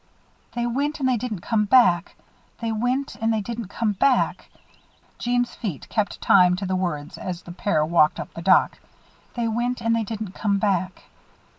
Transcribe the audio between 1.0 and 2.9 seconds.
they didn't come back they